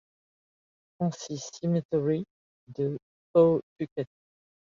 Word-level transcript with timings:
Francis 0.97 1.51
Cemetery 1.53 2.25
de 2.73 2.97
Pawtucket. 3.31 4.07